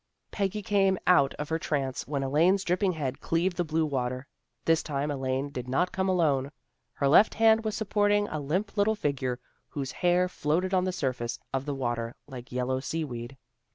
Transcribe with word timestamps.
Peggy 0.31 0.63
came 0.63 0.97
out 1.05 1.35
of 1.35 1.49
her 1.49 1.59
trance 1.59 2.07
when 2.07 2.23
Elaine's 2.23 2.63
dripping 2.63 2.93
head 2.93 3.19
cleaved 3.21 3.55
the 3.55 3.63
blue 3.63 3.85
water. 3.85 4.25
This 4.65 4.81
tune 4.81 5.11
Elaine 5.11 5.51
did 5.51 5.67
not 5.69 5.91
come 5.91 6.09
alone. 6.09 6.51
Her 6.93 7.07
left 7.07 7.35
hand 7.35 7.63
was 7.63 7.75
supporting 7.77 8.27
a 8.29 8.39
limp 8.39 8.75
little 8.75 8.95
figure, 8.95 9.39
whose 9.69 9.91
hair 9.91 10.27
floated 10.27 10.73
on 10.73 10.85
the 10.85 10.91
surface 10.91 11.37
of 11.53 11.65
the 11.65 11.75
water 11.75 12.15
like 12.25 12.51
yellow 12.51 12.79
seaweed. 12.79 13.37